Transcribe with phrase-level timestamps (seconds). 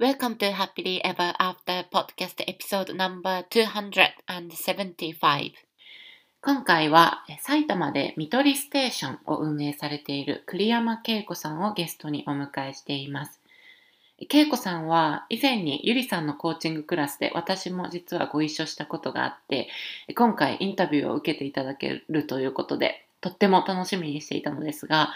[0.00, 5.52] Welcome to Happily Ever After Podcast Episode number 275
[6.40, 13.42] 今回は埼玉で見取りステーションを運営されている栗山恵子さんをゲストにお迎えしています。
[14.26, 19.68] 恵子さんは以前にゆりさんのコーチングクラスで私も実はご一緒したことがあって
[20.16, 25.12] 今回インタビューを受けていただけるということでとっても楽しみにしていたのですが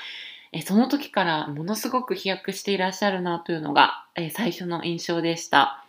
[0.56, 5.84] えその時からものすごく飛躍していらっしゃるなというのが、え最初の印象でした。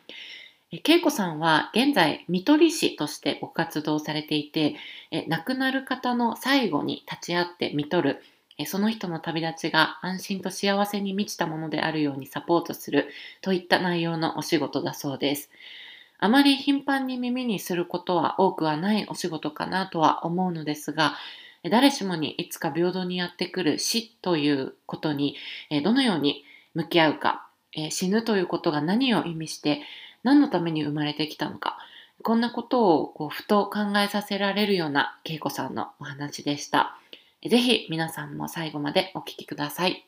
[0.72, 4.76] え恵子さんは現在、看取り師としてご活動されていて、
[5.12, 8.24] え亡くなる方の最後に立ち会って看取る、
[8.58, 13.10] えその人の旅立ちが安心と幸せに満ちたものであるようにサポートする
[13.42, 15.52] といった内容のお仕事だそうです。
[16.18, 21.16] あまり頻繁に耳にすることは多くはないお仕事かなとは思うのですが、
[21.70, 25.36] 誰しもにいつか平等にやってくる死ということに
[25.84, 26.44] どのように
[26.74, 27.48] 向き合うか
[27.90, 29.82] 死ぬということが何を意味して
[30.24, 31.78] 何のために生まれてきたのか
[32.24, 36.98] こんなことをこうふと考えさせられるような恵子さんのお話でした。
[37.48, 40.08] ぜひ皆さんも最後までお聞きください。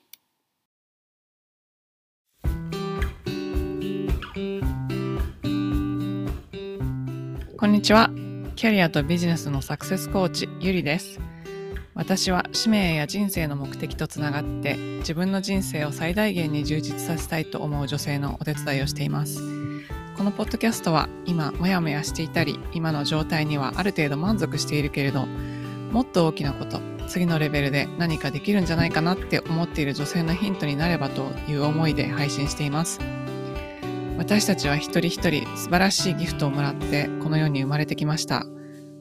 [7.58, 8.10] こんにちは。
[8.56, 11.20] キャリアとビジネスのサクセスコーチ、ゆりです。
[11.98, 19.42] 私は使命や人生の目的とつながって自分の人生を最大限に充実させたいと思う女性のお手伝いをしています。
[20.16, 25.26] このポッドキャストは今モヤモヤしていたり今の状態にはある程度満足しているけれど
[25.92, 33.00] もっと大きなこと次のレベルで何かできるんじゃないかなって思っている女性のヒントになればという思いで配信しています。
[34.18, 38.46] 私たちは一人一人素晴らしいギフトをもらってこの世に生まれてきました。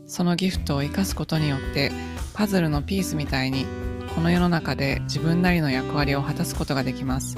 [0.07, 1.91] そのギフトを生かすことによって
[2.35, 3.67] パズルのピースみたいに
[4.15, 7.37] この世の中で自分なりの役割を果たすことができます。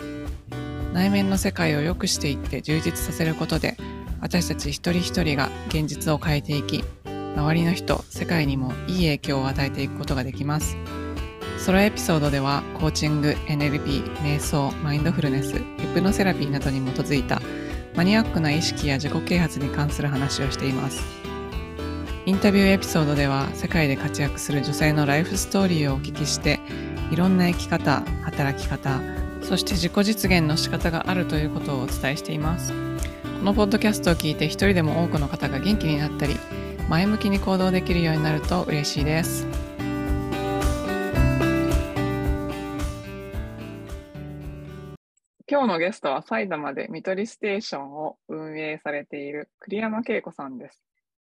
[0.92, 3.76] 内面の世界を良くしていって充実させることで
[4.20, 6.82] 私たち一人一人が現実を変えていき
[7.36, 10.76] 周りの人世界にもいい影響を与えていくことができます。
[11.58, 17.42] ソロエピソードではコーチング NLP 瞑想マインドフルネスヒプノセラピーなどに基づいた
[17.94, 21.27] マニアックな意識や自己啓発に関する話をしています。
[22.28, 26.60] インタビューエピソードでは世界で活躍する女性のライフストーリーをお聞きして
[27.10, 29.00] いろんな生き方働き方
[29.40, 32.74] そして自己実現の仕方があるということをお伝えしています。
[33.38, 36.36] このポッドキャストを聞いて一人でも多くの方が元気になったり
[36.90, 39.46] 前向きに行動できるようになると嬉しいです。
[45.50, 50.84] 今日のゲストは埼玉で見取りステーションを運営されている栗山恵子さんです。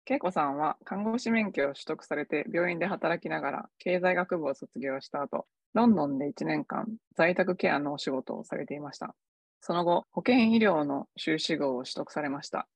[0.06, 9.16] 恵子さんは看護師免許を取得されて病院で働きながら経済学部を卒業した後、ロンドンで1年間在宅ケアのお仕事をされていました。
[9.62, 12.68] その後、保健医療の修士号を取得されました。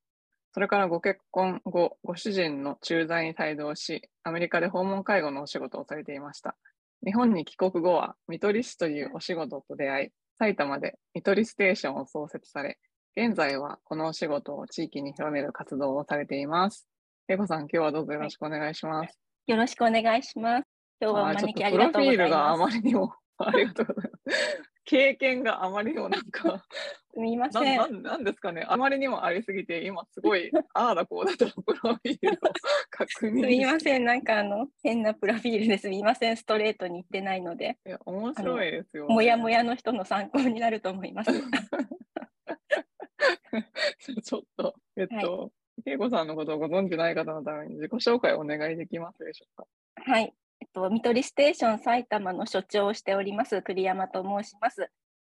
[0.53, 6.55] それからご結婚後、ご主人の駐在に帯同し、アメリカで訪問介護のお仕事をされていました。
[7.05, 12.79] 日本に帰国後は、看取り師というお仕事と出会い、埼玉で看取りステーションを創設され、
[13.17, 16.87] 現在はこのお仕事を地域に広める活動をされています。
[17.29, 19.19] 恵子さん、今日はどうぞよろしくお願いします。
[19.47, 20.67] よろしくお願いします。
[21.01, 22.05] 今日はお招きありがとうございます。
[22.05, 24.63] プロフィールがあまりにも、ありがとうございます。
[24.85, 26.63] 経験があまりにもなんか、
[27.13, 28.01] すみません。
[28.01, 32.37] なんですかね、あまりにもありすぎて、今すごい、 ああだこうだとプロフィールを
[32.91, 37.77] 確認すみません、なんかあの、変なプロフィールですみません、ストレートに言ってないので。
[37.85, 41.31] いや、面白いですよ、ね、もやもやの人の参考になると思います。
[44.23, 45.51] ちょっと、えっと、はい
[45.89, 49.55] 恵子さんのことをご存じない方のために自己紹介をお願いできますでしょう
[50.03, 50.11] か？
[50.11, 50.33] はい。
[50.59, 54.89] えっと、見取りステーション埼玉の所長をしております、栗山と申します。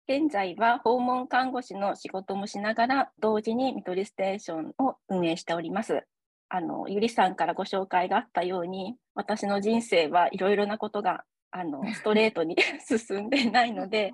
[0.06, 6.04] 現在は訪問看護師の仕事もしながら、同時に見取りステーションを運営しております。
[6.50, 14.12] あの、ゆりさんからご紹介があったように、私の人生はいろいろなことがあの ストレートに 進んでないので、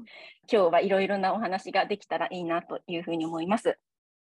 [0.51, 3.79] 今日はいろいろなお話ができたらいいなというふうに思います。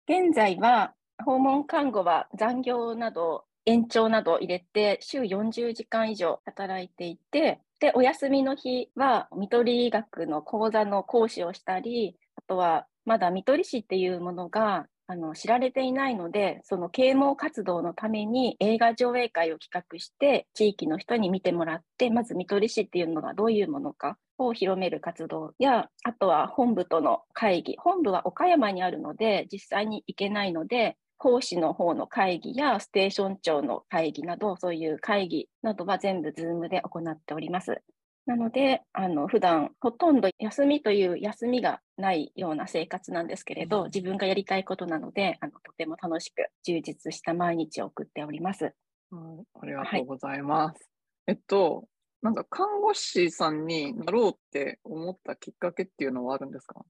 [0.07, 27.75] 現在は訪問看護は残業など延長など入れて週40時間以上働いていて、で、お休みの日は、看取り医学の講座の講師をしたり、あとは、まだ看取り師っていうものがあの知られていないので、その啓蒙活動のために映画上映会を企画して、地域の人に見てもらって、まず看取り師っていうのがどういうものかを広める活動や、あとは本部との会議。
[27.77, 37.81] 本部は岡山にあるので、実際に行けないので、講師の方の会議やステーション長の会議など、そういう会議などは全部 Zoom で行っております。
[38.25, 48.63] なので、あの普段ほとんど休みという休みがないような生活なんですけれど、自分がやりたいことなので、あのとても楽しく充実した毎日を送っております。
[48.65, 50.89] はい、ありがとうございます。
[51.27, 51.87] えっと、
[52.23, 56.83] なんか看護師さんになろうって思ったきっかけっていうのはあるんですか？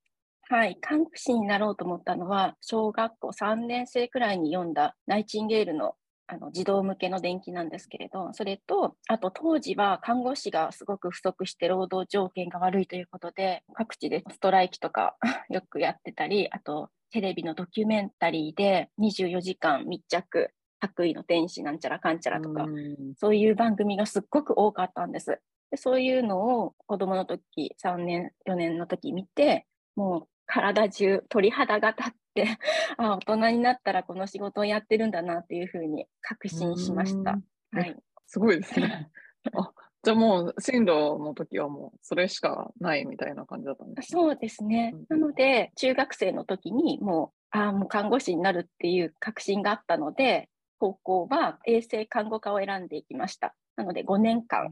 [0.48, 5.96] はい、看護師になろうと思ったのは、小学校3年生くらいに読んだナイチンゲールの
[6.28, 15.16] あの児童向けの伝記なんですけれど、それと、あと当時は看護師がすごく不足して労働条件が悪いということで、各地でストライキとか
[15.50, 25.40] よくやってたり、あとテレビのドキュメンタリーで24時間密着、白衣の天使なんちゃらかんちゃらとか、うんそういう番組がすっごく多かったんです。
[25.70, 32.46] でそういうのを子供の時、3年、4年の時見て、もう体中鳥肌が立って、
[32.98, 37.32] あ、大人になったらこの仕事をやってるんだなっていうふうに確信しました。
[37.32, 37.44] うん
[37.76, 37.96] はい。
[38.26, 39.10] すごいですね。
[39.54, 39.72] あ
[40.02, 44.22] じゃあもう進路の時はもうそれしかないみたいな感じだったんですね。
[44.22, 45.06] そうですねうん。
[45.10, 53.56] なので、中学生の時にもう、ああ、もう看護師になるっていう確信があったので、高校は衛生看護科を選んでいきました。
[53.76, 54.72] なので、5年間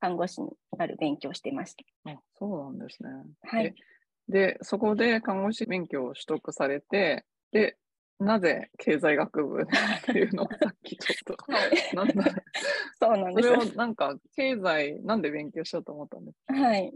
[0.00, 2.12] 看護師になる勉強をしていました。
[2.12, 3.10] あそうなんですね。
[3.42, 3.74] はいえ。
[4.30, 7.76] で、そこで看護師免許を取得されて、で、
[8.18, 9.66] なぜ経済学部っ
[10.04, 11.96] ていうのをさっきちょっと、はい。
[11.96, 12.24] なんだ、
[13.00, 13.60] そうなんですそれ。
[13.60, 16.54] をなんか経済、なんで勉強しようと思ったんですか？
[16.54, 16.92] はい。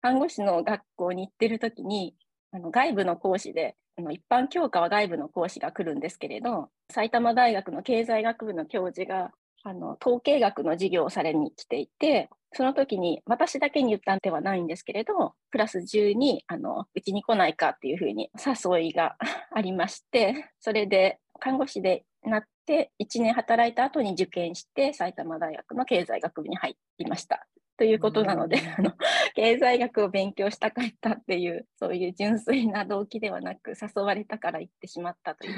[0.00, 2.14] 看護師の学校に行ってる時に、
[2.52, 9.32] あの外部の講師で、あの一般教科は外部の講師が来るんですけれど、埼玉大学の経済学部の教授が、
[9.64, 19.16] あの統計学の授業をされに来ていて、その時に私だけに言ったんではないんですけれど、クラス中にあのうちに来ないかっていうふうに誘いが
[19.52, 27.46] ありまして、それで看護師でなって1年働いた後に受験して埼玉大学の経済学部に入りました。
[27.78, 28.86] ということなので、うん。
[28.86, 28.92] あの
[29.34, 35.54] 経済学を勉強したかったっていう、そういう純粋な動機ではなく、誘われたから行ってしまったという。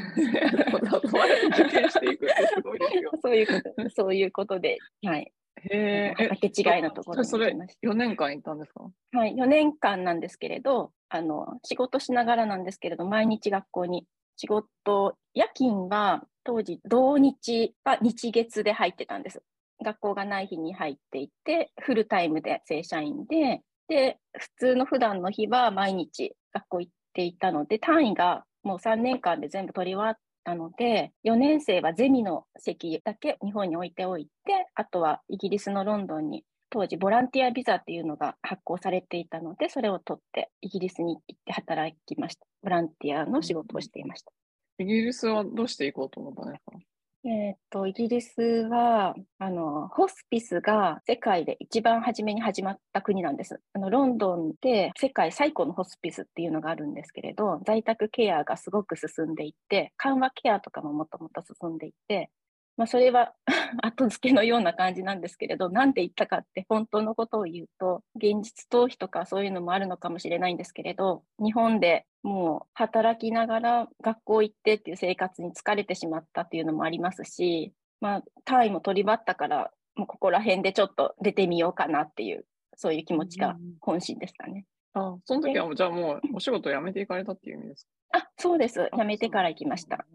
[3.23, 3.53] そういうこ
[3.83, 5.33] と、そういうことで、はい、
[5.63, 6.39] へえ。
[6.43, 8.91] 違いのところにそれ行きまし4年間行ったんですか？
[9.13, 14.07] はい、4年間なんですけれど、あの仕事しながらなんですけれど、毎日学校に。
[14.37, 19.43] 仕事、夜勤は当時、同日は日月で入ってたんです。
[19.85, 42.47] 学校がない日に入っていて、フルタイムで正社員で、で、普通の普段の日は毎日学校行っていたので、単位がもう3年間で全部取り終わったので、4年生はゼミの席だけ日本に置いておいて、あとはイギリスのロンドンに当時ボランティアビザっていうのが発行されていたので、それを取ってイギリスに行って働きました。
[42.63, 44.31] ボランティアの仕事をしていました。
[44.79, 46.90] イギリスはどうして行こうと思ったんですか？
[47.23, 53.61] えっと、イギリスは、あの、ホスピスが世界で一番初めに始まった国なんです。
[53.75, 62.31] あの、ロンドンで世界最古のホスピスっていうのがあるんですけれど、在宅ケアがすごく進んでいって、緩和ケアとかももっともっと進んでいって、
[62.77, 63.35] まあ、それは
[63.83, 82.47] 後付けのような感じなんですけれど、なんで言ったかって本当のことを言うと、現実逃避とかそういうのもあるのかもしれないんですけれど、日本でもう働きながら学校行ってっていう生活に疲れてしまったっていうのもありますし、まあ、単位も取り張ったから、もうここら辺でちょっと出てみようかなっていう、
[82.77, 84.65] そういう気持ちが本心ですかね。
[84.95, 88.19] あ、その時はもうじゃあもうお仕事辞めていかれたっていう意味ですか？
[88.21, 88.83] あ、そうです。
[88.83, 90.07] あ辞めてから行きました。。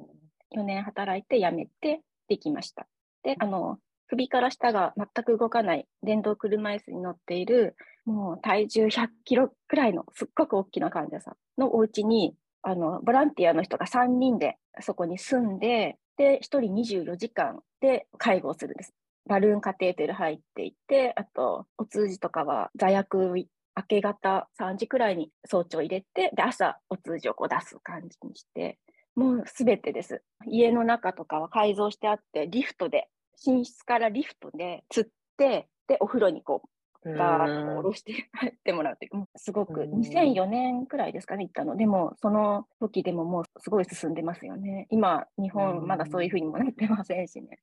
[0.55, 2.87] 4年働いて辞めて、できました。
[3.23, 3.77] で、あの、
[4.07, 18.93] 首から下が全く動かない電動車椅子に乗っている、もう体重100キロくらいのすっごく大きな患者さんのお家に、あの、ボランティアの人が3人でそこに住んで、で、1人24時間で介護をするんです。
[19.27, 23.33] バルーンカテーテル入っていて、あと、お通じとかは座薬
[23.77, 28.77] 明け方3時くらいに早朝入れて、で、朝お通じをこう出す感じにして、
[29.15, 30.21] もうすべてです。
[30.45, 33.07] 家の中とかは改造してあって、リフトで、
[33.45, 36.69] 寝室からリフトで釣って、で、お風呂にこう、
[37.13, 40.01] ガーッと下ろして入ってもらうという、すごく、うん。
[40.01, 41.75] 2004年くらいですかね、行ったの。
[41.77, 44.87] でも、その時でももうすごい進んでますよね。
[44.89, 47.59] 今、日本、まだそういうふうにもなってませんしね。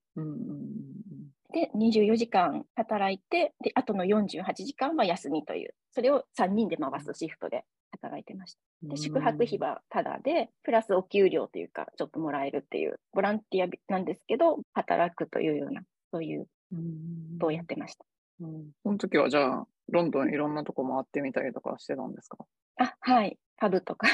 [1.52, 8.61] で、24時間働いて、で、あとの48時間は休みという、それを3人で回すシフトで働いてました。
[8.83, 8.89] うん。
[8.91, 15.83] で、宿泊費はタダで、プラスお給料というか、ちょっともらえるっていう、ボランティアなんですけど、働くというような、
[16.13, 18.05] そういううんことをやってました。
[18.41, 22.39] うんその時はじゃあ、ロンドンいろんなとこ回ってみたりとかしてたんですか？
[22.77, 23.39] あ、はい。
[23.57, 24.09] パブとか、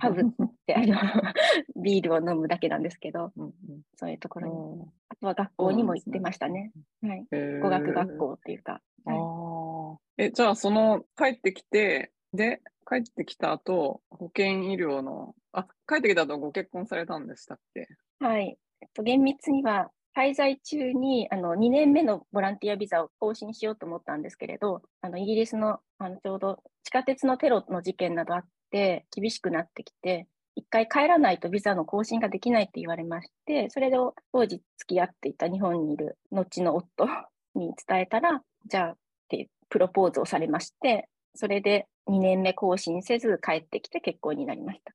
[0.00, 0.24] パブっ
[0.66, 0.86] て、あの、
[1.80, 3.52] ビールを飲むだけなんですけど、うんうん
[3.94, 4.80] そういうところに。
[4.80, 6.70] うんあとは学校にも行ってましたね。
[7.02, 7.26] はい。
[7.60, 8.80] 語学学校っていうか。
[9.06, 9.98] あはいあ。
[10.18, 17.86] え、じゃあその帰ってきて、で、帰ってきた後、保険医療の、あ、帰ってきた後ご結婚されたんでしたっけ？
[18.20, 18.56] はい。
[18.80, 30.26] えっと、厳密には、滞在中にあの2年目のボランティアビザを更新しようと思ったんですけれど、あのイギリスのあのちょうど地下鉄のテロの事件などあって厳しくなってきて、
[30.56, 33.96] 一回帰らないとビザの更新ができないって言われまして、それで
[34.32, 37.06] 当時付き合っていた日本にいる後の夫
[37.54, 38.96] に伝えたら、じゃあっ
[39.28, 44.92] てプロポーズをされまして、それで2年目更新せず帰ってきて結婚になりました。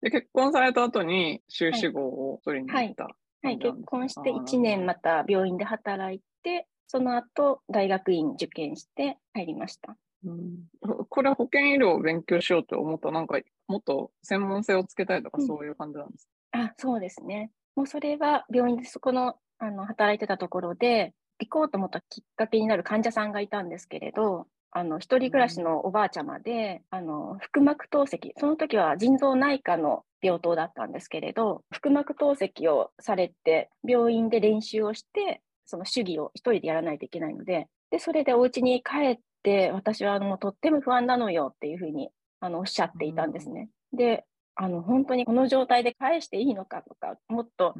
[0.00, 3.08] で、結婚された後に修士号を取りに行った。
[3.42, 9.96] はい、結婚してあー1年また病院で働いて、その後大学院受験して入りました。
[10.24, 10.66] うん
[11.08, 13.38] これは保険医療を勉強しようと思った、なんか
[13.68, 17.50] もっと専門性をつけたいとかうんそういう感じなんですあ、そうですね。
[17.76, 42.10] もうそれは病院でそこのあの働いてたところで、行こうと思ったきっかけになる患者さんがいたんですけれど、あの一人暮らしのおばあちゃまで、あの腹膜透析、その時は腎臓内科の病棟だったんですけれど、腹膜透析をされて、病院で練習をして、その手技を一人でやらないといけないので、でそれでお家に帰って、私はもうとっても不安なのよっていうふうに
[42.40, 43.68] あのおっしゃっていたんですね。
[43.92, 44.24] で、
[44.60, 47.74] あの本当にこの状態で返していいのかとか、もっと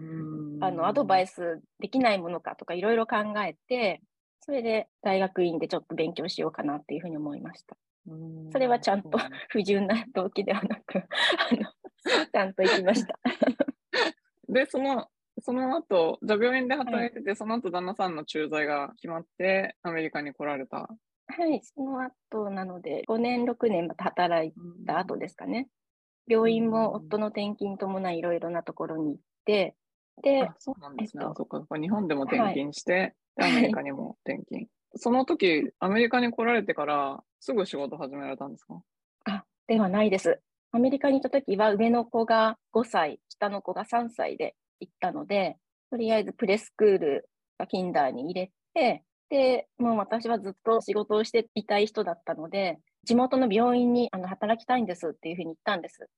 [0.61, 1.29] あのアドバイス。
[1.39, 4.03] スできないものかとかいろいろ考えて、
[4.49, 7.77] それで大学院でちょっと勉強しようかなっていうふうに思いました。
[8.07, 9.19] うんそれはちゃんと
[9.51, 11.71] 不純な動機ではなく、あの
[12.33, 13.19] ちゃんと行きました。
[14.49, 15.07] で、その、
[15.43, 20.89] その後、じゃあ病院で働いてて、その後旦那さんの駐在が決まって、アメリカに来られた。
[21.27, 24.55] はい、その後なので、5年、6年また働い
[24.87, 25.69] た後ですかね。
[26.27, 29.77] 病院も夫の転勤に伴いいろいろなところに行って、
[30.23, 31.25] であ、そうなんですね。
[31.25, 31.79] えっとあそっか。
[31.79, 34.67] 日本でも転勤して、ではいアメリカにも転勤。
[34.97, 38.81] その時、アメリカに来られてから、すぐ仕事始められたんですか？
[39.27, 40.41] あ、ではないです。
[40.73, 45.57] アメリカに行った時は上の子が5歳、下の子が3歳で行ったので、
[45.91, 47.29] とりあえずプレスクール、
[47.69, 56.09] キンダーに入れて、で、もう私はずっと仕事をしていたい人だったので、地元の病院にあの働きたいんですっていうふうに言ったんです。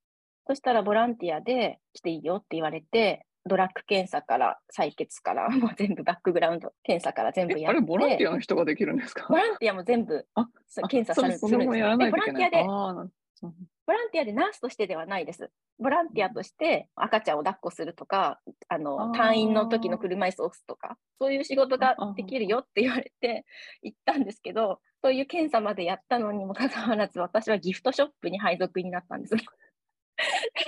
[0.46, 7.78] そしたらボランティアで来ていいよって言われて、ドラッグ検査から採血から、 もう全部バックグラウンド検査から全部え、やって。
[7.78, 9.26] あれ、ボランティアの人ができるんですか？
[9.28, 10.46] ボランティアも全部あ
[10.88, 12.50] 検査されそそれもやらないといけない。
[12.50, 13.52] でボランティアで
[13.86, 15.50] ボランティアでナースとしてではないです。
[15.78, 23.46] ボランティアとして赤ちゃんを抱っこするとか、あの退院の時の車椅子を押すとか、そういう仕事ができるよって言われて
[23.82, 29.34] 行ったんですけど、そういう検査までやったのにもかかわらず、私はギフトショップに配属になったんです。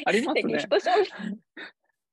[0.06, 0.68] ありますね でギフ。
[0.70, 1.38] トショップ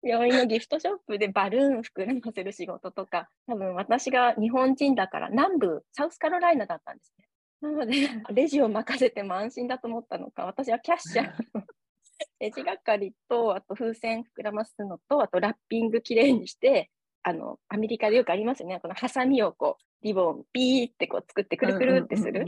[0.01, 7.25] 病院のギフトショップでバルーン膨らませる仕事とか、多分私が日本人だから南部、サウスカロライナだったんですね。
[7.61, 11.63] なので、レジを任せても安心だと思ったのか、私はキャッシャーの
[12.39, 16.89] レジ係と、あと風船膨らますのと、あとラッピングきれいにして、
[17.23, 18.79] あの、アメリカでよくありますよね。
[18.79, 22.45] このハサミをこう、リボンピーってこう作ってくるくるってする。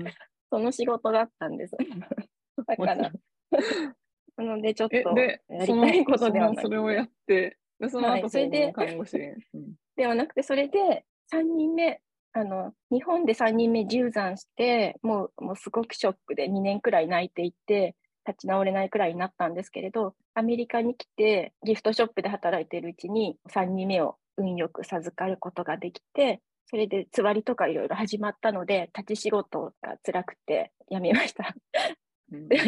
[0.49, 1.75] その仕事だったんです。
[2.65, 3.11] だから、
[4.41, 9.17] なのでちょっえ、とでや、りたいことではそなくのそれをやって、で、そのはい後、それで看護師。
[9.17, 12.01] うんではなくて、それで3人目、
[12.33, 17.95] あの、日本で3人目流産して、もう、もうすごくショックで2年くらい泣いていて、
[18.25, 31.53] 立ち直れないくらいになったんですけれど、アメリカに来て、ギフトショップで働いているうちに、3人目を運よく授かることができて、それでつわりとかいろいろ始まったので、立ち仕事が辛くて辞めました。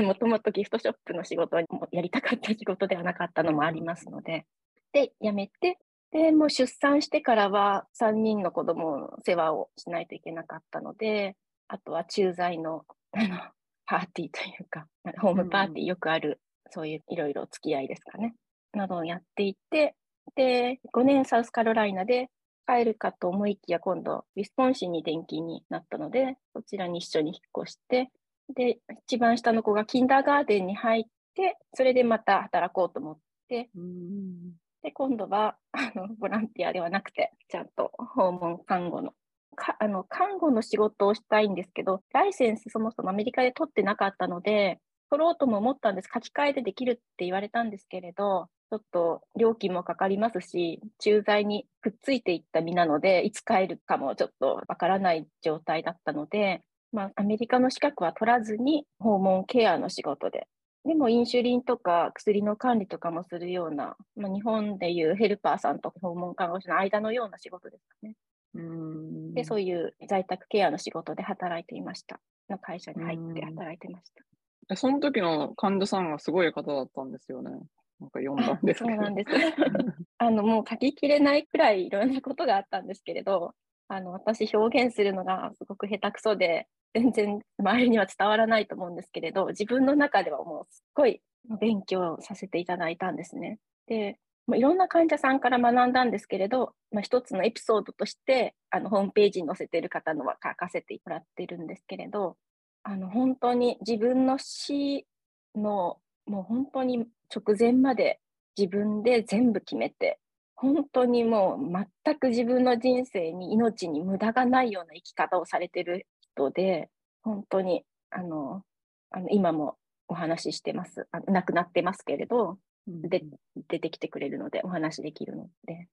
[0.04, 4.46] もともとギフトショップの仕事はもやりたかった仕事ではなかったのもありますので、
[4.92, 5.80] で、辞めて、
[6.12, 11.36] で、もう出産してからは3人の子供の世話をしないといけなかったので、
[11.68, 13.38] あとは駐在のあの
[13.86, 14.88] パーティーというか、
[15.20, 16.40] ホームパーティーよくある、
[16.70, 18.36] そういういろいろ付き合いですかね、
[18.74, 19.96] などをやっていて、
[20.36, 22.30] で、5年サウスカロライナで
[22.68, 28.10] 帰るかと思いきや今度、ウィスポンシンに転勤になったので、そちらに一緒に引っ越して、
[28.54, 31.04] で、一番下の子がキンダーガーデンに入っ
[31.36, 33.18] て、それでまた働こうと思っ
[33.48, 39.14] て、うんで、今度はあのボランティアではなくて、ちゃんと訪問看護の
[39.56, 44.80] かあの看護の仕事をしたいんですけど、ライセンスそもそもアメリカで取ってなかったので、
[45.10, 46.10] 取ろうとも思ったんです。
[46.14, 60.48] 書き換えでできるって言われたんですけれど、ちょっと料金もかかりますし、駐在にくっついていった身なので、いつ帰るかもちょっとわからない状態だったので、まあ、アメリカの資格は取らずに訪問ケアの仕事で
[60.86, 68.16] でもインシュリンとか薬の管理とかもするような、まあ、日本でいうヘルパーさんと訪問看護師の間のような仕事ですかね。
[68.56, 72.20] うんで、そういう在宅ケアの仕事で働いていました。
[72.50, 74.24] の会社に入ってうん働いてました。
[74.72, 77.52] えその時の患者さんがすごい方だったんですよね。
[78.00, 78.80] なんか読んだんです。
[78.80, 79.30] そうなんです。
[80.18, 83.56] あの、もう書ききれないくらいいろんなことがあったんですけれど、
[83.88, 91.22] あの、私表現するのがすごく下手くそで、全然周りには伝わらないと思うんですけれど、自分の中ではもうすっごい
[91.60, 93.60] 勉強させていただいたんですね。
[93.88, 94.20] で、
[94.54, 102.38] いろんな患者さんから学んだんですけれど、まあ、一つのエピソードとして、あの、ホームページに載せてる方のは書かせてもらってるんですけれど、
[102.84, 105.08] あの、本当に自分の死
[105.56, 108.20] の、もう本当に直前まで
[108.58, 110.20] 自分で全部決めて、
[110.56, 116.90] 本当にもう全く自分の人生に命に無駄がないような生き方をされてる人で、
[117.24, 118.64] 本当に、あの、
[119.12, 121.08] あの今もお話ししてます。
[121.12, 123.24] あ亡くなってますけれど、うんで
[123.70, 125.88] 出てきてくれるのでお話できるので、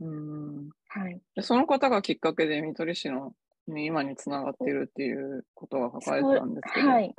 [0.00, 1.20] うんはい。
[1.34, 3.32] でその方がきっかけで見取り師の、
[3.66, 6.88] ね、今につながっているっていうことが書かれてたんですけど。
[6.88, 7.06] はい。
[7.06, 7.12] うん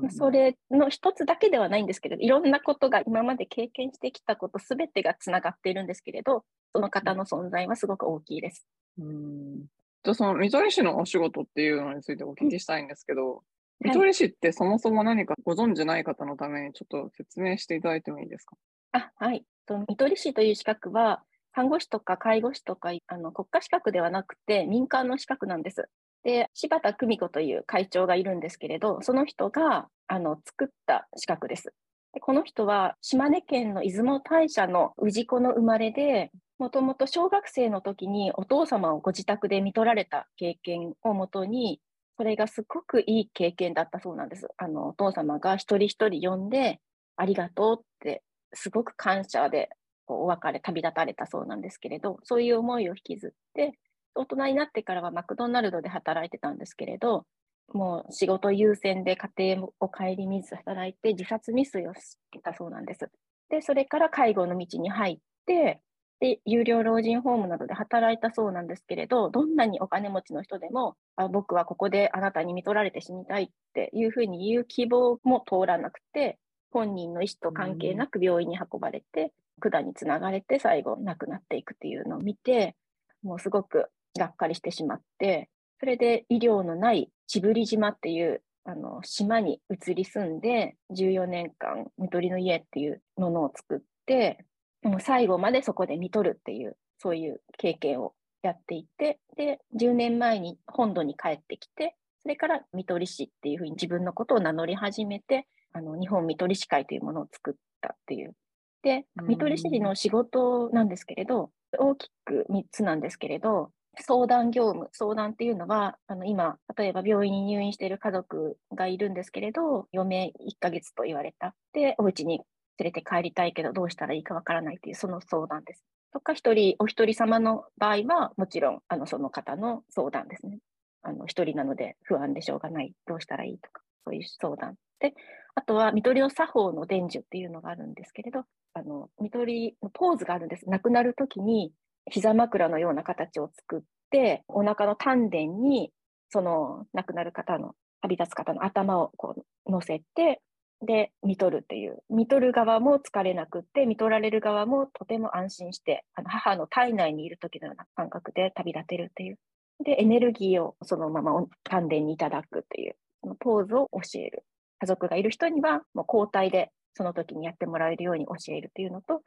[0.00, 8.66] まあそれの一つだけではないんですけれど、いろんなことが今まで経験してきたことすべてがつながっているんですけれど、その方の存在はすごく大きいです。
[8.98, 9.66] うん
[10.04, 13.40] じゃあその見取り師のお仕事っていうのについてお聞きしたいんですけど、はい
[13.80, 18.56] 見取り師ってそもそも何かご存じない方のためにちょっと説明していただいてもいいですか？
[18.92, 19.44] あ、はい。
[19.66, 25.88] と見取り師という資格は、看護師とか介護士とか、あの国家資格ではなくて民間の資格なんです。
[26.22, 31.74] で、柴田久美子という会長がいるんですけれど、その人があの作った資格です。
[32.14, 41.80] でこの人は島根県の出雲大社の氏子の生まれで、もともと小学生の時にお父様をご自宅で見取られた経験をもとに、
[42.16, 44.48] それがすごくいい経験だったそうなんです。
[44.56, 46.80] あのお父様が一人一人呼んで、
[47.16, 49.68] ありがとうって、すごく感謝で
[50.06, 53.72] こうお別れ、旅立たれたそうなんですけれど、そういう思いを引きずって、
[54.14, 57.26] 大人になってからはマクドナルドで働いてたんですけれど、
[57.72, 63.10] もう仕事優先で家庭を顧みず働いて自殺未遂をしてたそうなんです。
[63.48, 65.80] で、それから介護の道に入って、
[66.20, 76.38] で、有料老人ホームなどで働いたそうなんですけれど、どんなにお金持ちの人でも、あ僕はここであなたに見取られて死にたいっていうふうに言う希望も通らなくて、
[76.70, 82.76] 本人の意思と関係なく病院に運ばれて、管につながれて最後亡くなっていくっていうのを見て、
[83.22, 83.86] もうすごく
[84.18, 85.48] がっかりしてしまって、
[85.80, 94.44] それで医療のない千振島っていうあの島に移り住んで、14年間、見取りの家っていうものを作って、
[94.84, 108.34] もう最後までそこで見取るっていう、そういう経験をやっていて、で、10年前に本土に帰ってきて、それから見取り師っていうふうに自分のことを名乗り始めて、あの日本見取り師会というものを作ったっていう。
[108.82, 113.70] でう、ん見取り師の仕事なんですけれど、大きく3つなんですけれど、
[114.00, 121.54] 相談業務、相談っていうのは、あの今、例えば病院に入院している家族がいるんですけれど、余命1ヶ月と言われた。
[121.72, 122.42] で、お家に
[122.78, 125.84] 連れて帰りたいけど、どうしたらいいかわからないという、その相談です。
[126.12, 130.58] とか、一人、お一人様の場合は、もちろん、あの、その方の相談ですね。
[131.02, 132.92] あの、一人なので不安でしょうがない。
[133.06, 134.76] どうしたらいいとか、そういう相談。
[135.00, 135.14] で、
[135.54, 140.68] あとは、見取りの作法の伝授っていうのがあるんですけれど、あの、見取りのポーズがあるんです。
[140.68, 141.72] 亡くなるときに、
[142.10, 145.90] 膝枕のような形を作って、お腹の丹田に、
[146.30, 149.34] その亡くなる方の、旅立つ方の頭をこ
[149.66, 150.42] う乗せて、
[150.82, 152.02] で、見取るっていう。
[152.10, 159.38] 見取る側も疲れなくって、見取られる側もとても安心して、あの母の体内にいる時のような感覚で旅立てるっていう。
[159.82, 161.32] で、エネルギーをそのまま
[161.64, 164.44] 丹田にいただくっていう、そのポーズを教える。
[164.80, 169.22] 家族がいる人には、もう交代でその時にやってもらえるように教えるっていうのと、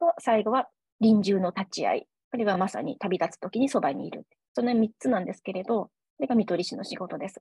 [0.00, 0.68] と最後は
[1.00, 2.02] 臨終の立ち会い。
[2.30, 4.26] これはまさに旅立つ時にそばにいる。
[4.54, 7.40] その3つなんですけれど、これが見取り師の仕事です。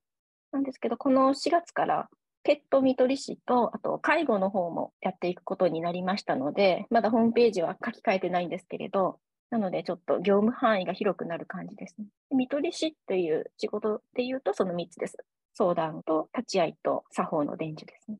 [0.52, 2.10] なんですけど、この4月から
[2.47, 12.05] ペット見取り師と、あと介護の方もやっていくことになりましたので、まだホームページは書き換えてないんですけれど、なのでちょっと業務範囲が広くなる感じですね。
[12.31, 15.17] 見取り師っていう仕事でいうとその3つです。
[15.55, 18.17] 相談と立ち会いと作法の伝授ですね。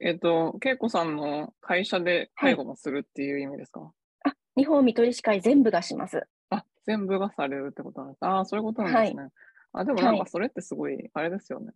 [0.00, 3.92] えっ、と、恵子さんの会社で介護もするっていう意味ですか、
[4.24, 6.22] あ、日本見取り師会全部がします。
[6.48, 8.24] あ、全部がされるってことなんです。
[8.24, 9.28] ああ、そういうことなんですね。
[9.74, 11.72] あ、でもなんはいかそれってすごい、あれですよね。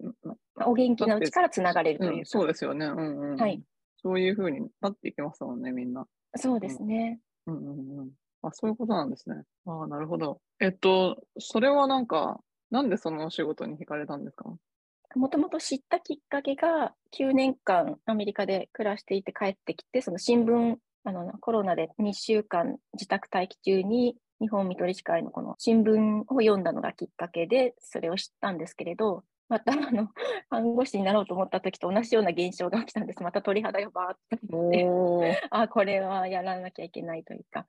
[0.00, 0.21] うんまあ
[0.68, 2.30] お元気なうちからつながれるとうん、いうか。
[2.30, 2.86] そうですよね。
[2.86, 3.36] うんうん。
[3.36, 3.62] はい。
[4.02, 6.06] そういうふうになっていきますもんね、みんな。
[6.36, 7.20] そうですね。
[7.46, 8.10] うんうんうん。
[8.42, 9.42] あ、そういうことなんですね。
[9.66, 10.40] ああ、なるほど。
[10.60, 14.50] えっと、それはなんか、なんでそのお仕事に惹かれたんですか？
[15.14, 30.08] もともと知ったきっかけが、9年間アメリカで暮らしていて帰ってきて、その新聞、あのコロナで2週間自宅待機中に日本見取り士会のこの新聞を読んだのがきっかけで、それを知ったんですけれど、また、あの、
[30.48, 33.22] 看護師になろうと思った時と同じような現象が起きたんです。
[33.22, 34.18] また鳥肌がバーっ
[34.70, 37.66] て あ、これはやらなきゃいけないというか、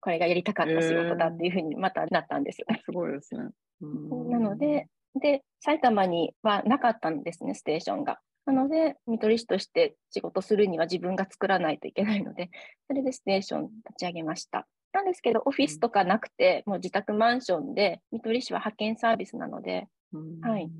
[0.00, 2.66] これがやりたかった仕事だっていうふうにまたなったんですよ。
[2.84, 3.50] すごいですね。
[3.80, 8.20] なので、で、埼玉にはなかったんですね、ステーションが。
[8.46, 12.50] なので、見取り師として仕事するには自分が作らないといけないので、
[12.86, 14.68] それでステーション立ち上げました。
[14.94, 19.88] なんですけど、オフィスとかなくて、もう自宅マンションで、見取り師は派遣サービスなので、
[20.42, 20.70] はい。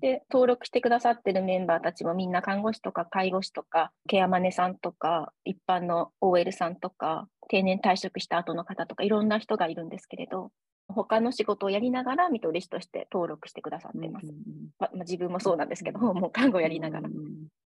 [0.00, 10.50] で、登録してくださってるメンバーたちもみんな看護師とか介護士とか、ケアマネさんとか、一般の OL さんとか、定年退職した後の方とか、いろんな人がいるんですけれど、
[10.88, 14.26] 他の仕事をやりながら見取り師として登録してくださってます。
[14.78, 17.08] ままあ、自分もそうなんですけど、もう看護やりながら。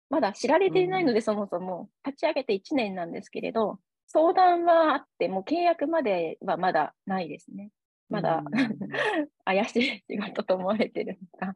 [0.10, 7.72] まだ知られていないので、そもそも立ち上げて1年なんですけれど、相談はあって、もう契約まではまだないですね。
[8.12, 8.44] まだ
[9.46, 11.56] 怪しい仕事と思われてるのか、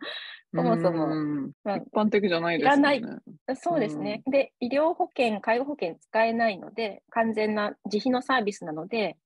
[0.54, 1.08] そもそも、
[1.64, 3.02] まあ、一般的じゃないですね。
[3.56, 4.24] そうですね。
[4.26, 9.18] で、医療保険、介護保険使えないので、完全な自費のサービスなので、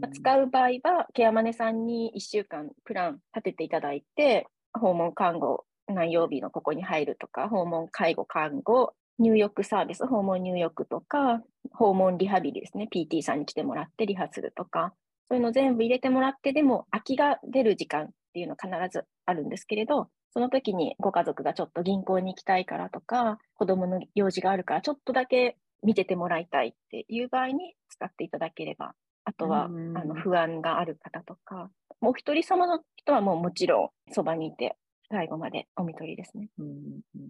[0.00, 11.42] まあ、使う場合は、ケアマネさんに1週間プラン立てていただいて、訪問看護何曜日のここに入るとか、訪問介護看護、入浴サービス、訪問入浴とか、
[11.72, 14.94] 訪問リハビリですね、PT さんに来てもらってリハするとか、
[15.28, 34.76] そういうの全部入れてもらってでも空きが出る時間っていうの必ずあるんですけれど、その時にご家族がちょっと銀行に行きたいからとか、子供の用事があるからちょっとだけ見ててもらいたいっていう場合に使っていただければ、あとは、あの不安がある方とか、お一人様の人はもうもちろんそばにいて
[35.10, 36.48] 最後までお見取りですね。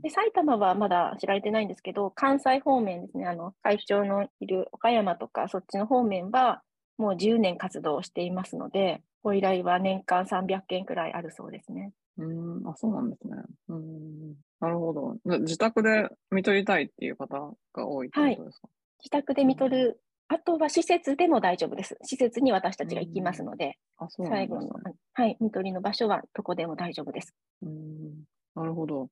[0.03, 6.63] で埼玉はまだ知られてないんですけど、関西方面ですね、あの会長のいる岡山とかそっちの方面は、
[6.99, 11.93] もう10年活動していますので、ご依頼は年間300件くらいあるそうですね。
[12.19, 13.35] うん、あ、そうなんですね。
[13.69, 15.17] うん、なるほど。
[15.41, 21.97] 自宅で見取りたいっていう方が多いってことですか、はい、自宅で見取る、あとは施設でも大丈夫です。
[22.03, 24.71] 施設に私たちが行きますので、あそう最後の、
[25.15, 27.35] はい、見取りの場所はどこでも大丈夫です。
[27.63, 28.25] うん
[28.55, 29.09] なるほど。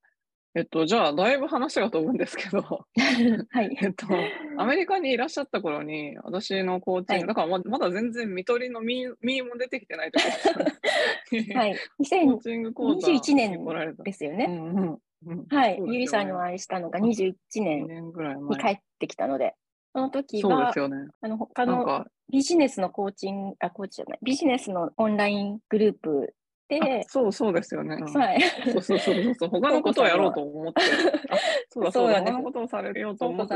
[0.54, 3.78] えっと、じゃあ、だいぶ話が飛ぶんですけど、 はい。
[3.80, 4.06] えっと、
[4.58, 10.26] アメリカにいらっしゃった頃に、私のコーチング、はい、だからままだ全然見取りのミーも出てきてないとこ
[11.54, 11.76] はい。
[12.02, 13.64] 2021年
[14.02, 14.46] ですよね。
[14.48, 15.78] うんうんうん、はい。
[15.78, 19.54] ゆりさんにお会いしたのが21年に帰ってきたので、
[19.92, 21.10] その時は、そうですよね。
[21.20, 26.34] あの、他のビジネスのコーチング、あ、コーチじゃない、ビジネスのオンライングループ
[26.70, 27.96] で、そうそうですよね。
[27.96, 28.40] はい。
[28.72, 29.48] そうそうそうそう。
[29.48, 30.80] 他のことをやろうと思って、
[31.28, 31.37] あ
[31.68, 33.54] そうだそうだ、他のことをされようと思って。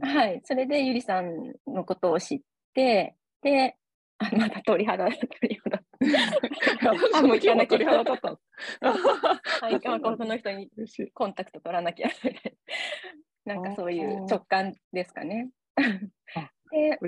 [0.00, 0.40] はい。
[0.42, 2.40] それでゆりさんのことを知っ
[2.72, 3.76] て、で、
[4.16, 5.82] あまた鳥肌、鳥肌。
[7.18, 8.28] あ、もう今日も鳥肌立った。
[8.30, 10.70] はい、この人に
[11.12, 12.08] コンタクト取らなきゃ。
[13.44, 15.50] なんかそういう直感ですかね。
[16.72, 16.98] で、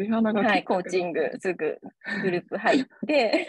[0.46, 1.78] はい、コーチングすぐ
[2.22, 3.48] グループ入って、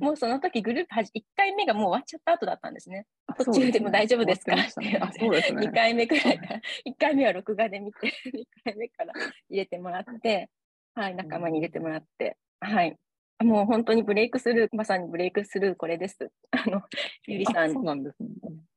[0.00, 3.06] もうその時グループはじ、1回目がもう終わっちゃった後だったんですね。
[3.38, 4.54] 途中でも大丈夫ですか？
[4.54, 9.12] って、ね、2回目くらいから、1回目は録画で見て、 2回目から
[9.48, 10.50] 入れてもらって、
[10.94, 12.96] はい、仲間に入れてもらって、はい。
[13.42, 16.30] もう本当にブレイクスルー、まさにブレイクスルーこれです。
[16.50, 16.82] あの、
[17.26, 17.72] ゆりさん。
[17.72, 18.28] そうなんですね。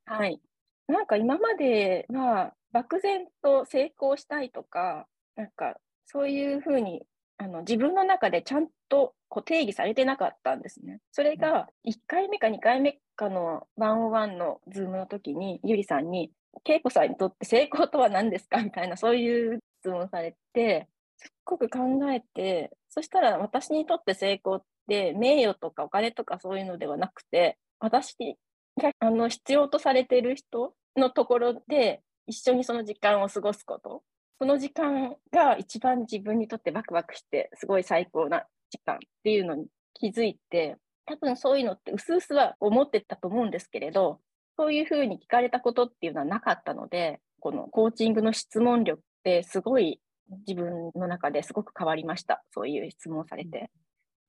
[0.06, 0.40] はい。
[0.88, 7.04] なんか今までは漠然と成功したいとか、なんかそういうふうに
[7.38, 11.00] あの自分の中でちゃんとこう定義されてなかったんですね。
[11.12, 16.32] それが1回目か2回目かの101のズームの時に、ゆりさんに、
[16.64, 18.62] 恵子さんにとって成功とは何ですか？
[18.62, 21.80] みたいな、そういう質問されて、すっごく考
[22.12, 28.38] えて、そしたら私にとって成功って名誉とかお金とかそういうのではなくて、私
[28.80, 34.04] があの必要とされている人のところで一緒にその時間を過ごすこと。
[34.38, 44.20] その時間が一番自分にとってワクワクして、すごい最高な時間っていうのに気づいて、多分そういうのって薄々は思ってたと思うんですけれど、
[44.58, 50.00] そういうふうに聞かれたことっていうのはなかったので、このコーチングの質問力ってすごい
[50.48, 52.44] 自分の中ですごく変わりました。
[52.52, 53.70] そういう質問されて。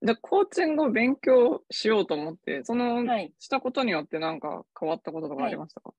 [0.02, 5.96] で、コーチングを勉強しようと思って、その、はい、したことによって何か変わったこととかありましたか、はい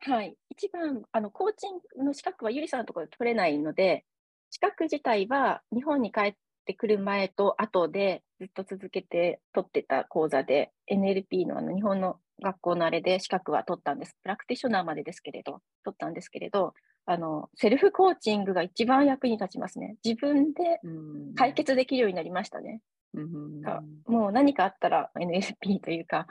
[0.00, 0.36] はい。
[0.50, 4.04] 一番、あの、コーチングの資格はゆりさんのところで取れないので、
[4.50, 6.34] 資格自体は日本に帰っ
[6.68, 14.16] てくる前と後でずっと続けて取ってた講座で、NLP のあの日本の学校のあれで資格は取ったんです。
[14.22, 16.74] プラクティショナーまでですけれど、取ったんですけれど、
[17.06, 19.96] あの、セルフコーチングが一番役に立ちますね。
[20.04, 20.80] 自分で
[21.36, 22.82] 解決できるようになりましたね。
[23.14, 26.26] うんがもう何かあったら NLP というか、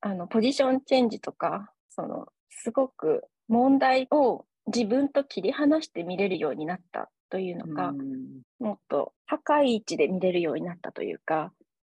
[0.00, 11.52] あの、ポジションチェンジとか、その、すごく問題を自分と切り離して見れるようになったというのか、うんもっと高い位置で見れるようになったというか、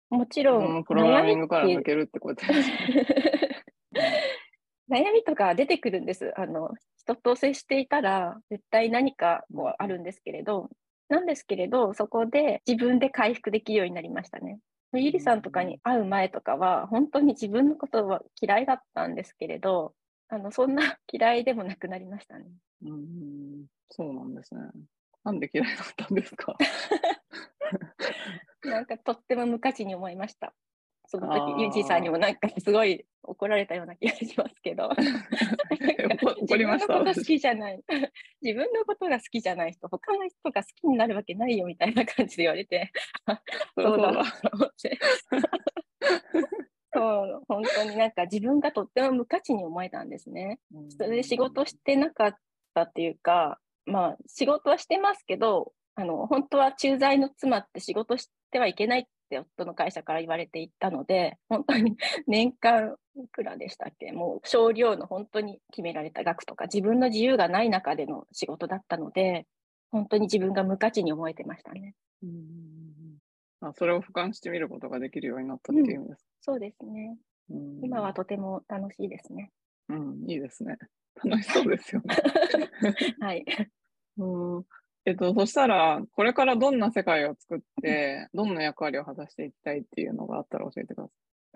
[0.10, 3.66] もちろんこのプログラミングから悩みって抜けるってことですね。
[4.90, 6.34] 悩み とか出てくるんです。
[6.40, 10.70] あの、人と接していたら、絶対何かもあるんですけれど、
[11.10, 14.60] なんですけれど、そこで自分で回復できるようになりましたね。
[14.94, 19.94] ゆりさんとかに会う前とかは、本当に自分のことは嫌いだったんですけれど、
[20.28, 22.46] あの、そんな嫌いでもなくなりましたね。
[22.84, 24.62] うんそうなんですね。
[25.24, 26.58] なんで嫌いだったんですか？
[28.64, 30.54] なんかとっても無価値に思いました。
[31.08, 34.90] その時、ゆじさんにもなんかすごい怒られたような気がしますけど。
[36.38, 37.84] 怒りました自分のこと好きじゃない。
[38.42, 42.92] 自分のことが好きじゃない人、他の人が好きになるわけないよみたいな感じで言われて、
[43.78, 44.98] そうだなと思って。
[46.94, 50.60] そう、本当になんか自分がとっても無価値に思えたんですね。
[50.92, 52.36] それで仕事してなかっ
[52.74, 64.12] たっていうか、まあ仕事はしてますけど、あの、本当は駐在の妻って仕事してはいけないって夫の会社から言われていたので、本当に 年間いくらでしたっけ？
[64.12, 69.48] もう少量の本当に決められた額とか自分の自由がない中での仕事だったので、
[69.92, 71.96] 本当に自分が無価値に思えてましたね。
[72.24, 73.18] うん
[73.64, 77.16] あそれを俯瞰してみることができるようになったっていうんですそうですね。
[77.48, 79.52] か、うん今はとても楽しいですね。
[79.90, 80.78] うん、いいですね。
[81.16, 82.16] 楽しそうですよね。
[83.20, 83.46] はい。
[84.18, 84.66] うん
[85.06, 91.12] えっと、そしたら、これからどんな世界を作って、どんな役割を果たしていきたいっていうのがあったら教えてくださ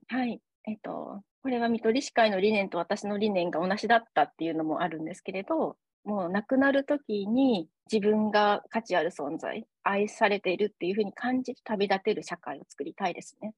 [0.08, 0.42] はい。
[0.68, 13.54] えっと、これは見取り士会の理念と私の理念が同じだったっていうのもあるんですけれど、もう亡くなる時に自分が価値ある存在、愛されているっていうふうに感じて旅立てる社会を作りたいですね。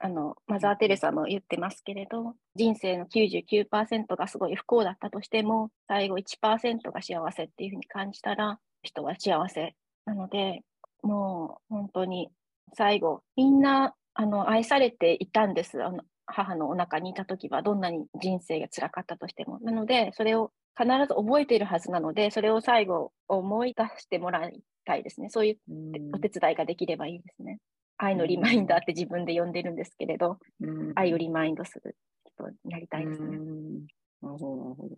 [0.00, 9.74] あの、マザー・テレサも言ってますけれど、人生の99%がすごい不幸だったとしても、最後1%が幸せっていうふうに感じたら、人は幸せ。
[10.04, 10.62] なので、
[11.02, 12.30] もう本当に
[12.74, 15.82] 最後、みんな、あの、愛されていたんです。
[15.84, 19.58] あの、母のお腹にいた時は、どんなに人生が辛かったとしても。
[19.60, 25.28] なので、それを必ず覚えているはずなので、それを最後思い出してもらいたいですね。
[25.30, 26.10] そういうい。
[26.12, 27.58] お手伝いができればいいですね。
[27.98, 33.36] 愛のリマインダーって自分で呼んでるんですけれど、うん愛をリマインドする人になりたいですね。
[33.36, 33.86] うん
[34.22, 34.96] なるほど、なるほど。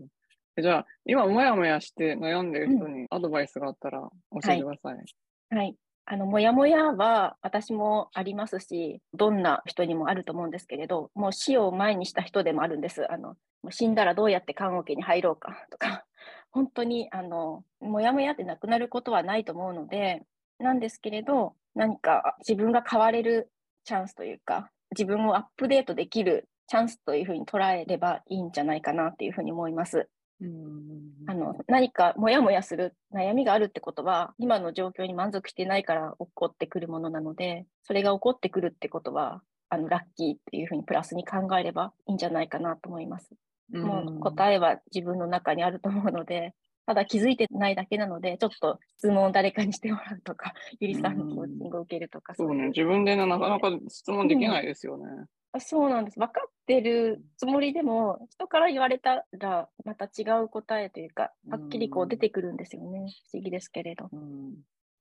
[0.57, 5.57] えじゃあ、今、もやもやして悩んでる人にアドバイスがあったら教えてください。
[5.57, 5.77] はい。
[6.07, 13.11] あの、もやもやは私もありますし、どんな人にもあると思うんですけれど、もう死を前にした人でもあるんです。
[13.13, 13.29] あの、
[13.63, 16.05] もう死んだらどうやって棺桶に入ろうかとか、
[16.51, 20.23] 本当に、あの、もやもやってなくなることはないと思うので、
[20.59, 23.51] なんですけれど、何か自分が変われる
[23.85, 30.09] チャンスというか、自分をアップデートできるチャンスというふうに捉えればいいんじゃないかなっていうふうに思います。
[30.41, 43.31] うんあの、何かモヤモヤする悩みがあるってことは、今の状況に満足してないから起こってくるものなので、それが起こってくるってことは、あの、ラッキーっていうふうにプラスに考えればいいんじゃないかなと思います。
[43.73, 46.55] もう答えは自分の中にあると思うので、
[46.91, 55.05] ただ気づいてないだけなので、ちょっと質問を誰かにしてもらうとか、ゆりさんのコーチングを受けるとか、そうね、自分でねなかなか質問できないですよね。
[55.53, 56.19] あそうなんです。
[56.19, 63.07] 分かってるつもりでも、人から言われたら、また違う答えというか、はっきりこう出てくるんですよね。
[63.31, 64.09] 不思議ですけれど。
[64.13, 64.55] うん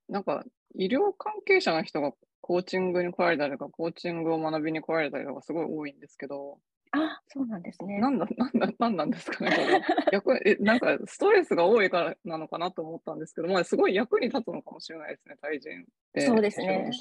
[0.10, 0.44] なんか、
[0.76, 6.60] 医療関係者の人がコーチングに来られたりとか、コーチングを学びに来られたりとか、すごい多いんですけど、
[6.92, 8.00] あ、そうなんですね。
[8.00, 9.82] なんだ、なんだ、なんなんですかね、これ。
[10.12, 16.22] 役え、なんか、ストレスが多いからなのかなと思ったんですけど、まあ、すごい役に立つのかもしれないですね、対人で。
[16.22, 16.92] そうですね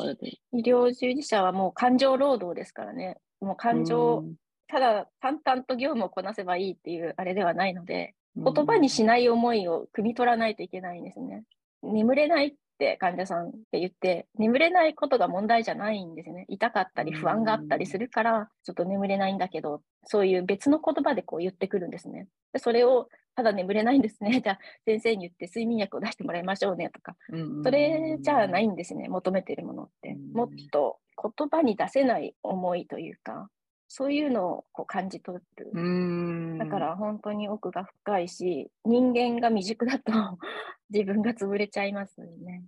[0.52, 3.18] 医療従事者はもう感情労働ですからね。
[3.40, 4.36] もう感情、うん
[4.70, 11.42] ただ淡々と業務をこなせばいいっていうあれではないので、うん言葉にしない思いを汲み取らないといけないんですね。
[11.82, 16.46] 眠れないって患者さんって言って、眠れないことが問題じゃないんですね。
[16.48, 22.28] 痛かったり不安があったりするから、ちょっと眠れないんだけど、そういう別の言葉でこう言ってくるんですね。
[22.52, 24.30] でそれを、ただ眠れないんですね。
[24.40, 30.32] じゃあ先生に言って睡眠薬を出してもらいましょうねとか、うんそれじゃないんですね、求めてるものってうん。
[30.32, 30.98] もっと
[31.36, 33.50] 言葉に出せない思いというか、
[33.88, 35.70] そういうのをこう感じ取る。
[35.72, 36.58] うん。
[36.58, 40.12] だから本当に奥が深いし、人間が未熟だと
[40.90, 42.64] 自分が潰れちゃいますよね。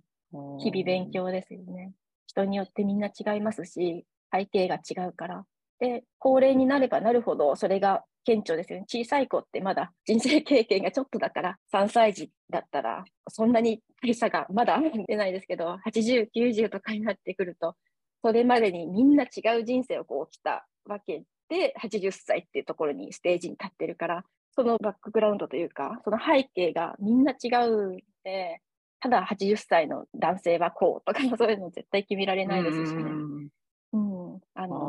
[0.59, 1.93] 日々勉強ですよね。
[2.25, 5.45] 人によってみんな違いますし、背景が違うから。
[5.79, 8.85] で、高齢になればなるほどそれが顕著ですよね。
[8.87, 17.75] 小さい子ってまだ人生経験がちょっとだから、3歳児だったらそんなに大差がまだ出ないですけど、80、90とかになってくると、
[18.23, 24.23] それまでにみんな違う人生をこう来たわけで、80歳っていうところにステージに立ってるから、
[24.55, 28.61] そのバックグラウンドというか、その背景がみんな違うんで、
[28.99, 33.03] ただ80歳の男性はこうとか、 そういうの絶対決められないですしね。
[33.03, 33.49] うん
[33.93, 34.79] うん、ああの、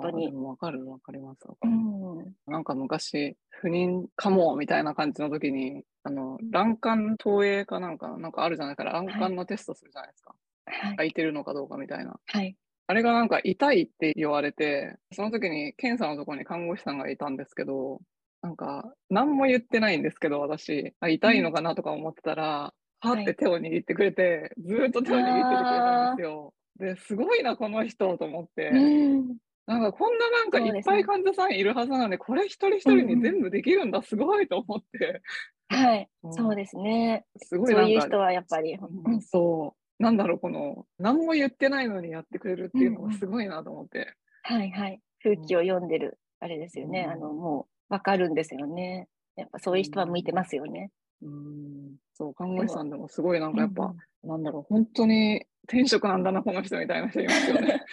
[0.02, 1.46] 当ーにわかるわかります。
[1.46, 10.34] わかうるん、なんか昔、不妊かもみたいな感じの時に、あの、卵管投影かなんか、なんかあるじゃないから、卵管のテストするじゃないですか。
[10.66, 12.18] はい、空いてるのかどうかみたいな。
[12.26, 18.00] はい、あれがなんか痛いって言われて、その時に検査のところに看護師さんがいたんですけど、
[18.42, 26.54] なんか何も言ってないんですけど、私、あ痛いのかなとか思ってたら、はって手を握ってくれて、ずーっと手を握っててくれたんですよ。
[26.78, 28.70] で、すごいな、この人と思って。
[28.70, 35.22] うん、なんかこんななんかいっぱい患者さんいるはずなので、これ一人一人に全部できるんだ、すごいと思って。
[35.68, 37.24] はい、うんそうですね。
[37.36, 39.81] すごいそういう人はやっぱり、うんそう。
[40.02, 44.14] なんだろう、この、何も言ってないのにやってくれるっていうのうんうんがすごいなと思って。
[44.42, 45.00] はいはい。
[45.22, 47.04] 空気を読んでる、あれですよね。
[47.06, 49.06] うんあの、もう、わかるんですよね。
[49.36, 50.90] やっぱそういう人は向いてますよね。
[51.22, 51.96] うん。
[52.14, 57.84] そう、看護師さんでもすごいなんかやっぱうん、なんだろう、本当に天職なんだな、この人みたいな人いますよね。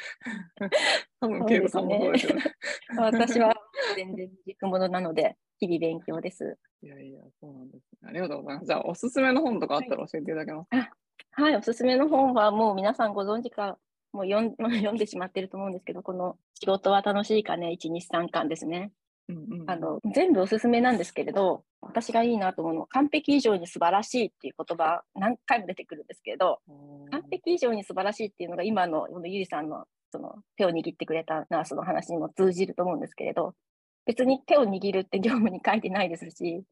[1.22, 2.43] 多分、ケイコさんもそうですよね。
[2.98, 3.54] 私は
[3.95, 6.58] 全然軸物なので、日々勉強です。
[6.82, 8.10] いやいや、そうなんですね。
[8.10, 8.67] ありがとうございます。
[8.67, 10.91] じゃあ、おすすめの本とかあったら教えていただけますか、はい、
[11.58, 13.78] おすすめの本はもう皆さんご存知か、
[14.12, 18.91] もう読ん 読んでしまってると思うんですけど、この仕事は楽しいかね、1、2、3巻ですね。
[19.30, 26.60] うんあの、全部おすすめなんですけれど、私がいいなと思うのは、完璧以上に素晴らしいっていう言葉、何回も出てくるんですけれど、
[27.12, 33.54] 完璧以上に素晴らしいっていうのが今のこのゆりさんのその手を握ってくれたナースの話にも通じると思うんですけれど、
[34.10, 36.63] 別に手を握るって業務に書いてないですし、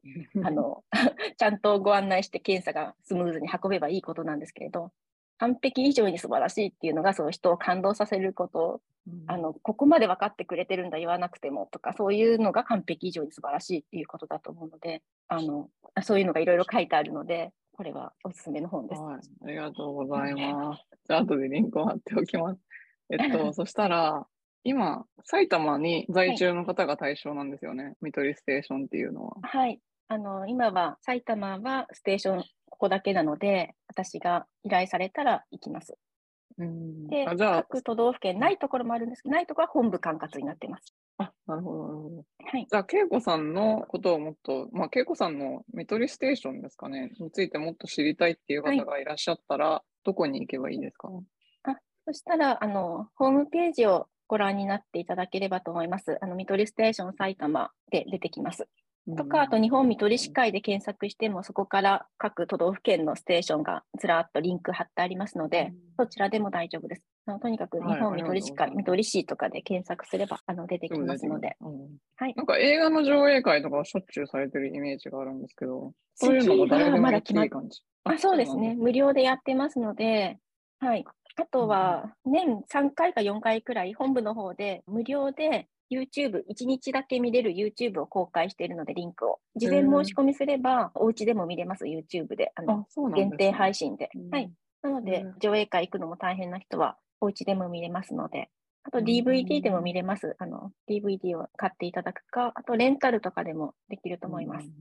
[0.42, 0.82] あの、
[1.38, 4.90] ちゃんとご案内して検査がスムーズに運べばいいことなんですけれど、
[5.38, 8.80] 完璧以上に素晴らしいっていうのが、その人を感動させること、
[9.28, 15.70] あの、ここまで分かってくれてるんだ、言わなくてもとか、そういうのが完璧以上に素晴らしいっていうことだと思うので、あの、
[16.02, 19.00] そういうのがいろいろ書いてあるので、これはおすすめの本です。
[19.00, 20.84] はい、ありがとうございます。
[21.06, 22.60] じゃあ、後でリンクを貼っておきます。
[23.10, 24.26] えっと、 そしたら、
[24.64, 27.94] 今、埼玉に在中の方が対象なんですよね。
[28.00, 29.36] 見取りステーションっていうのは。
[29.42, 29.80] はい。
[30.08, 35.96] あの、今は埼玉はステーションここだけなので、私が依頼されたら行きます。
[36.58, 40.92] うんで、あじゃあ、各都道府県ないところもあるんですけど、ないところは本部管轄になってます。
[41.18, 42.16] あ、なるほど、なるほど。
[42.16, 42.66] はい。
[42.68, 51.10] じゃあ、恵子さんのことをもっと、まあ、恵子さんの見取りステーションですかね、についてもっと知りたいっていう方がいらっしゃったら、どこに行けばいいですか？
[52.06, 56.18] そしたら、あの、ホームページをご覧になっていただければと思います。
[56.20, 58.68] あの、見取りステーション埼玉で出てきます。
[59.16, 67.02] とか、あと日本見取り士会で検索しても、そこから各都道府県のステーションがずらっとリンク貼ってありますので、そちらでも大丈夫です。
[67.24, 71.56] あのとにかく日はい本見取り士会、見取り士とかで検索すればあの出てきますので。
[71.60, 77.80] うんはいなんか映画の上映会とかはしょっちゅうされてるイメージがあるんですけど、そういうのも誰でもやっていい感じ。
[78.04, 78.74] あそうですね。
[78.74, 80.38] 無料でやってますので、
[80.80, 81.04] はい。
[81.40, 89.38] あとは、年3回か4回くらい、本部の方で無料で YouTube、1日だけ見れる YouTube を公開しているので、リンクを。
[89.54, 92.52] 事前申し込みすれば、お家でも見れます、YouTube で。
[92.56, 94.30] あの限定配信でうん。
[94.30, 94.52] はい。
[94.82, 98.50] なのでうん、上映会行くのも大変な人は、お家でも見れますので。
[98.82, 100.34] あとうん DVD でも見れます。
[100.38, 104.72] あの、DVD を買っていただくか、あとレンタルとかでもできると思いますうん。。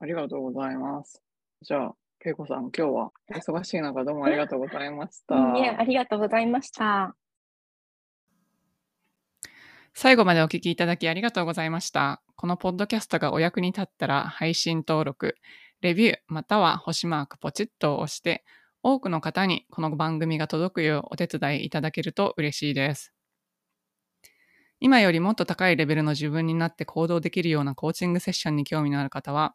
[0.00, 1.22] ありがとうございます。
[1.60, 5.34] じゃあ、恵子さん、今日は忙しい中どうもありがとうございました。
[5.56, 7.14] いえ、ありがとうございました。
[9.94, 12.22] 最後までお聞きいただきありがとうございました。
[12.34, 15.36] このポッドキャストがお役に立ったら配信登録、
[15.80, 18.44] レビューまたは星マークポチッとを押して
[18.82, 23.12] 多くの方にこの番組が届くようお手伝いいただけると嬉しいです。
[24.78, 29.54] 今よりもっと高いレベルの自分になって行動できるようなコーチングセッションに興味のある方は、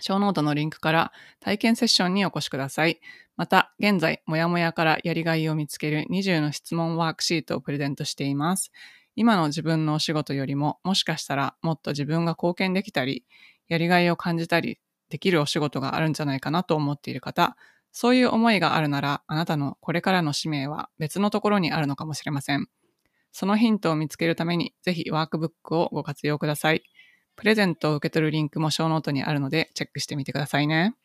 [0.00, 3.00] ショーノートのリンクから体験セッションにお越しください。
[3.36, 8.72] また、現在、もやもやからやりがいを見つける20の質問ワークシートをプレゼントしています。
[9.16, 13.24] 今の自分のお仕事よりも、もしかしたらもっと自分が貢献できたり、
[13.68, 14.78] やりがいを感じたり
[15.08, 17.56] できるお仕事があるんじゃないかなと思っている方、
[17.92, 22.68] そういう思いがあるなら、あなたのこれからの使命は別のところにあるのかもしれません。
[23.32, 26.82] そのヒントを見つけるために、ぜひワークブックをご活用ください。
[27.38, 30.96] プレゼントを受け取るリンクもショーノートにあるので、チェックしてみてくださいね。